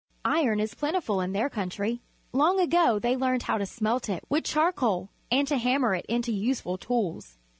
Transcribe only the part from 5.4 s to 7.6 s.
to hammer it into useful tools.